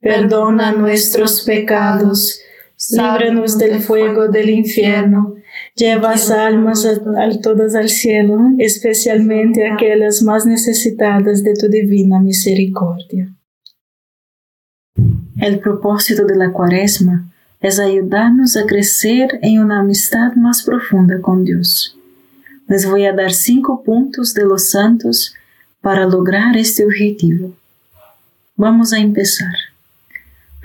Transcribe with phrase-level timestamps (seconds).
[0.00, 2.40] perdona nuestros pecados,
[2.90, 5.34] líbranos del fuego del infierno,
[5.74, 13.32] lleva almas a, todas al cielo, especialmente aquellas más necesitadas de tu divina misericordia.
[15.40, 17.30] El propósito de la cuaresma
[17.60, 21.96] es ayudarnos a crecer en una amistad más profunda con Dios.
[22.68, 25.34] Les voy a dar cinco puntos de los santos
[25.80, 27.54] para lograr este objetivo.
[28.56, 29.54] Vamos a empezar.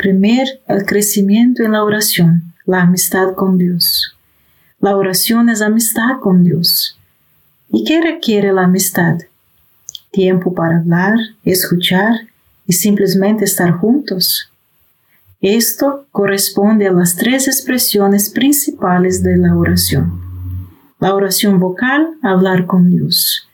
[0.01, 4.15] Primer, el crecimiento en la oración, la amistad con Dios.
[4.79, 6.97] La oración es amistad con Dios.
[7.69, 9.19] ¿Y qué requiere la amistad?
[10.09, 12.13] Tiempo para hablar, escuchar
[12.65, 14.49] y simplemente estar juntos.
[15.39, 20.19] Esto corresponde a las tres expresiones principales de la oración.
[20.97, 23.47] La oración vocal, hablar con Dios.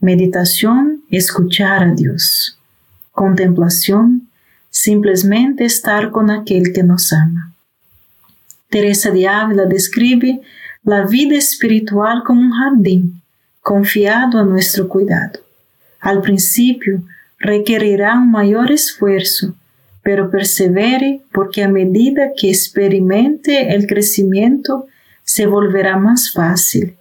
[0.00, 2.58] Meditación, escuchar a Dios.
[3.12, 4.29] Contemplación,
[4.70, 7.52] simplesmente estar con aquel que nos ama.
[8.68, 10.40] Teresa de Ávila describe
[10.84, 13.22] la vida espiritual como un jardín
[13.60, 15.40] confiado a nuestro cuidado.
[16.00, 17.02] Al principio
[17.38, 19.54] requerirá un mayor esfuerzo,
[20.02, 24.86] pero persevere porque a medida que experimente el crecimiento
[25.24, 26.96] se volverá más fácil.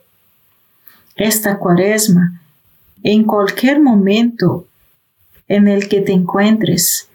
[1.15, 2.41] Esta cuaresma,
[3.03, 4.67] en cualquier momento
[5.47, 7.08] en el que te encuentres,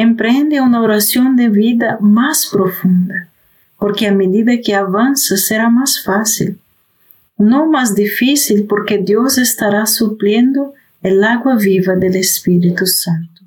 [0.00, 3.28] Emprende una oración de vida más profunda,
[3.78, 6.58] porque a medida que avanza será más fácil.
[7.36, 13.42] No más difícil porque Dios estará supliendo el agua viva del Espíritu Santo.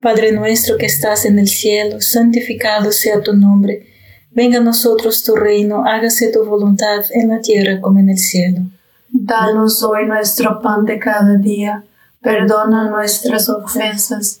[0.00, 3.86] Padre nuestro que estás en el cielo, santificado sea tu nombre.
[4.30, 8.62] Venga a nosotros tu reino, hágase tu voluntad en la tierra como en el cielo.
[9.10, 11.84] Danos hoy nuestro pan de cada día.
[12.22, 14.40] Perdona nuestras ofensas,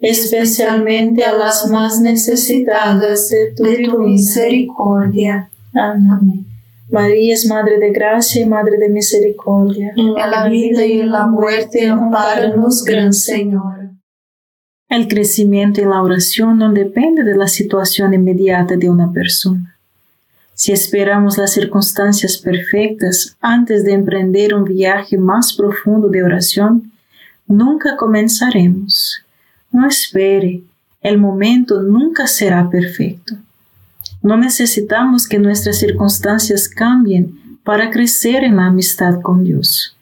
[0.00, 5.50] especialmente a las más necesitadas de tu, misericordia.
[5.72, 6.46] Amén.
[6.90, 9.92] María es Madre de Gracia y Madre de Misericordia.
[9.96, 13.90] En la vida y en la muerte, amparanos, Gran Señor.
[14.88, 19.76] El crecimiento en la oración no depende de la situación inmediata de una persona.
[20.54, 26.92] Si esperamos las circunstancias perfectas antes de emprender un viaje más profundo de oración,
[27.48, 29.24] nunca comenzaremos.
[29.74, 30.62] No espere,
[31.00, 33.34] el momento nunca será perfecto.
[34.22, 39.96] No necesitamos que nuestras circunstancias cambien para crecer en la amistad con Dios.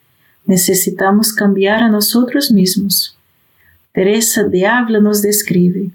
[0.45, 3.17] Necesitamos cambiar a nosotros mismos.
[3.93, 5.91] Teresa de Ávila nos describe,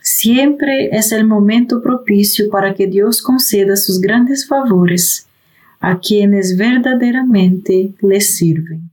[0.00, 5.26] Siempre es el momento propicio para que Dios conceda sus grandes favores
[5.80, 8.92] a quienes verdaderamente le sirven.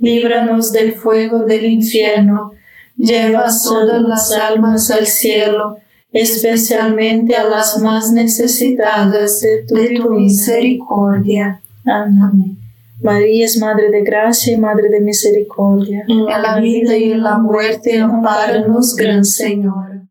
[0.00, 2.52] líbranos del fuego del infierno,
[2.96, 5.76] lleva todas las almas al cielo,
[6.12, 11.60] especialmente a las más necesitadas de tu, misericordia.
[11.84, 12.58] Amén.
[13.02, 16.04] María es Madre de Gracia y Madre de Misericordia.
[16.06, 20.02] En la vida y en la muerte, amparanos, Gran Señor.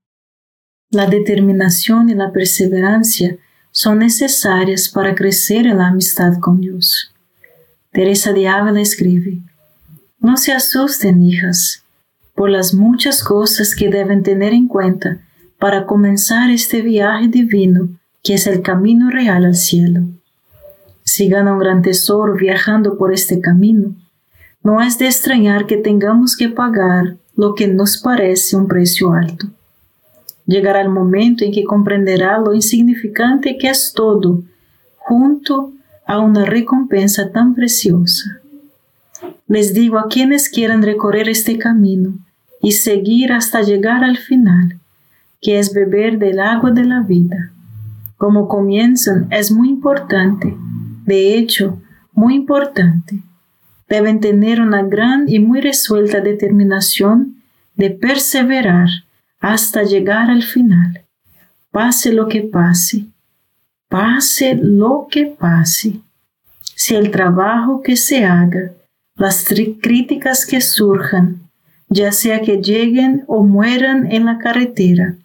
[0.90, 3.38] La determinación y la perseverancia
[3.72, 7.14] son necesarias para crecer en la amistad con Dios.
[7.92, 9.44] Teresa de Ávila escribe,
[10.20, 11.84] No se asusten, hijas,
[12.36, 15.20] por las muchas cosas que deben tener en cuenta
[15.58, 17.90] para comenzar este viaje divino
[18.22, 20.02] que es el camino real al cielo.
[21.04, 23.96] Si gana un gran tesoro viajando por este camino,
[24.62, 29.48] no es de extrañar que tengamos que pagar lo que nos parece un precio alto.
[30.46, 34.44] Llegará el momento en que comprenderá lo insignificante que es todo
[34.98, 35.72] junto
[36.06, 38.39] a una recompensa tan preciosa.
[39.48, 42.14] Les digo a quienes quieran recorrer este camino
[42.62, 44.80] y seguir hasta llegar al final,
[45.42, 47.52] que es beber del agua de la vida.
[48.18, 50.56] Como comienzan es muy importante,
[51.06, 51.82] de hecho,
[52.12, 53.20] muy importante.
[53.88, 57.42] Deben tener una gran y muy resuelta determinación
[57.76, 58.90] de perseverar
[59.40, 61.02] hasta llegar al final,
[61.72, 63.06] pase lo que pase,
[63.88, 66.02] pase lo que pase,
[66.76, 68.72] si el trabajo que se haga,
[69.20, 69.46] las
[69.82, 71.42] críticas que surjan,
[71.90, 75.18] ya sea que lleguen o mueran en la carretera,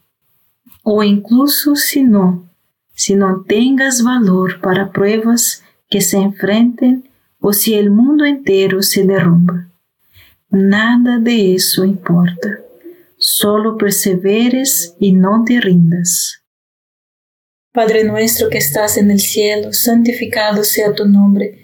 [0.83, 2.51] o incluso si no,
[2.93, 7.09] si no tengas valor para pruebas que se enfrenten
[7.39, 9.69] o si el mundo entero se derrumba.
[10.51, 12.59] Nada de eso importa.
[13.17, 16.43] Solo perseveres y no te rindas.
[17.73, 21.64] Padre nuestro que estás en el cielo, santificado sea tu nombre.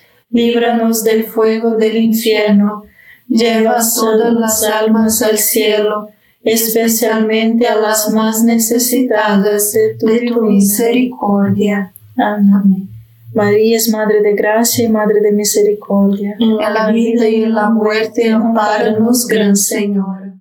[0.31, 2.83] líbranos del fuego del infierno,
[3.27, 6.09] lleva todas las almas al cielo,
[6.43, 11.93] especialmente a las más necesitadas de tu, misericordia.
[12.17, 12.89] Amén.
[13.33, 16.35] María es Madre de Gracia y Madre de Misericordia.
[16.39, 20.33] En la vida y en la muerte, amparanos, Gran Señor.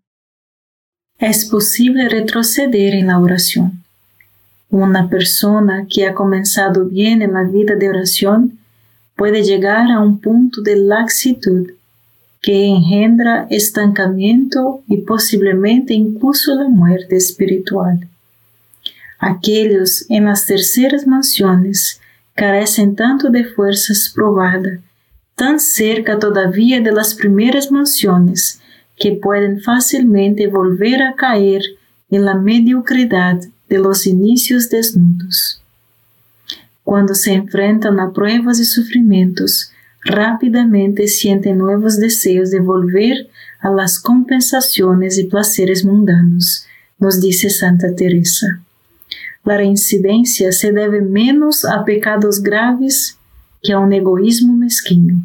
[1.18, 3.84] Es posible retroceder en la oración.
[4.70, 8.59] Una persona que ha comenzado bien en la vida de oración
[9.20, 11.72] puede llegar a un punto de laxitud
[12.40, 18.08] que engendra estancamiento y posiblemente incluso la muerte espiritual.
[19.18, 22.00] Aquellos en las terceras mansiones
[22.34, 24.80] carecen tanto de fuerzas probadas
[25.34, 28.58] tan cerca todavía de las primeras mansiones
[28.96, 31.60] que pueden fácilmente volver a caer
[32.10, 35.59] en la mediocridad de los inicios desnudos.
[36.84, 39.72] Cuando se enfrentan a pruebas y sufrimientos,
[40.04, 43.28] rápidamente sienten nuevos deseos de volver
[43.60, 46.66] a las compensaciones y placeres mundanos,
[46.98, 48.62] nos dice Santa Teresa.
[49.44, 53.18] La reincidencia se debe menos a pecados graves
[53.62, 55.22] que a un egoísmo mezquino.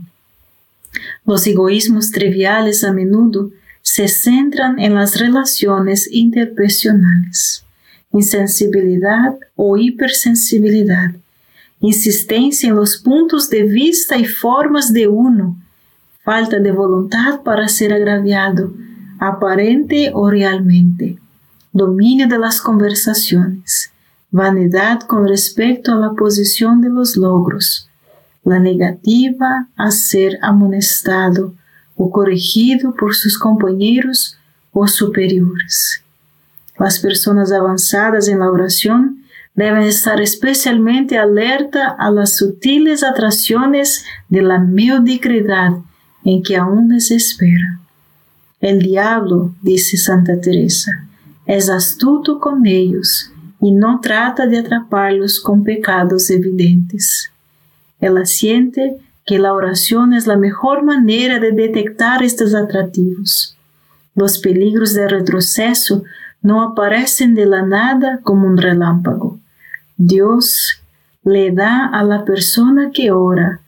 [1.25, 7.63] Los egoísmos triviales a menudo se centran en las relaciones interpersonales,
[8.11, 11.11] insensibilidad o hipersensibilidad,
[11.87, 15.57] insistencia en los puntos de vista y formas de uno,
[16.23, 18.73] falta de voluntad para ser agraviado,
[19.19, 21.17] aparente o realmente,
[21.71, 23.91] dominio de las conversaciones,
[24.31, 27.89] vanidad con respecto a la posición de los logros,
[28.43, 31.53] la negativa a ser amonestado
[31.95, 34.37] o corregido por sus compañeros
[34.71, 36.01] o superiores.
[36.77, 39.24] Las personas avanzadas en la oración
[39.55, 45.71] deben estar especialmente alerta a las sutiles atracciones de la mediocridad
[46.23, 47.79] en que aún les espera.
[48.59, 50.91] El diablo, dice Santa Teresa,
[51.45, 57.31] es astuto con ellos y no trata de atraparlos con pecados evidentes.
[57.99, 63.57] Ela siente que la oración es la mejor manera de detectar estos atractivos.
[64.15, 66.03] Los peligros de retroceso
[66.41, 69.39] no aparecen de la nada como un relámpago.
[69.97, 70.81] Dios
[71.23, 73.61] le da a la persona que ora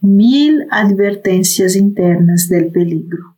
[0.00, 3.36] mil advertencias internas del peligro.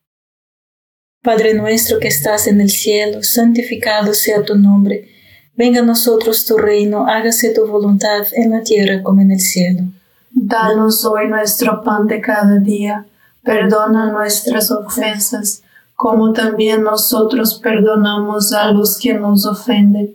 [1.23, 5.09] Padre nuestro que estás en el cielo, santificado sea tu nombre.
[5.57, 9.83] Venga a nosotros tu reino, hágase tu voluntad en la tierra como en el cielo.
[10.31, 13.07] Danos hoy nuestro pan de cada día.
[13.43, 15.63] Perdona nuestras ofensas,
[15.95, 20.15] como también nosotros perdonamos a los que nos ofenden.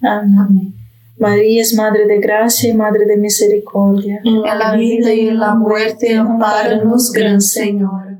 [0.00, 0.74] Amén.
[1.18, 4.20] María es Madre de Gracia y Madre de Misericordia.
[4.24, 8.18] En la vida y en la muerte, amparanos, Gran Señor.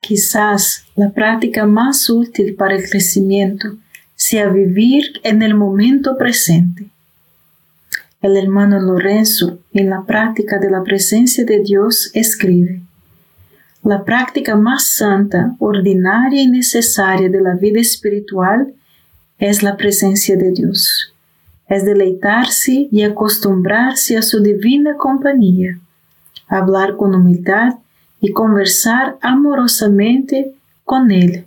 [0.00, 3.76] Quizás la práctica más útil para el crecimiento
[4.14, 6.90] sea vivir en el momento presente.
[8.20, 12.82] El hermano Lorenzo, en la práctica de la presencia de Dios, escribe,
[13.82, 18.74] La práctica más santa, ordinaria y necesaria de la vida espiritual
[19.38, 21.12] es la presencia de Dios.
[21.68, 25.78] Es deleitarse y acostumbrarse a su divina compañía,
[26.46, 27.74] hablar con humildad
[28.20, 30.52] y conversar amorosamente
[30.84, 31.44] con Él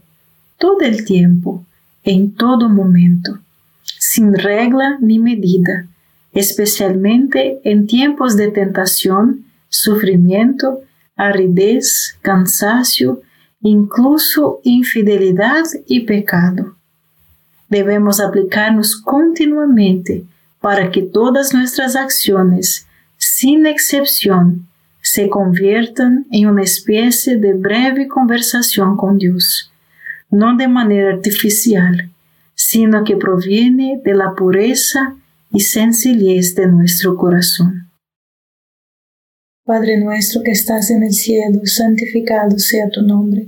[0.57, 1.65] todo el tiempo,
[2.03, 3.39] en todo momento,
[3.83, 5.87] sin regla ni medida
[6.33, 10.81] especialmente en tiempos de tentación, sufrimiento,
[11.15, 13.21] aridez, cansancio,
[13.61, 16.75] incluso infidelidad y pecado.
[17.71, 20.25] Debemos aplicarnos continuamente
[20.59, 22.85] para que todas nuestras acciones,
[23.17, 24.67] sin excepción,
[25.01, 29.71] se conviertan en una especie de breve conversación con Dios,
[30.29, 32.11] no de manera artificial,
[32.55, 35.15] sino que proviene de la pureza
[35.49, 37.89] y sencillez de nuestro corazón.
[39.63, 43.47] Padre nuestro que estás en el cielo, santificado sea tu nombre.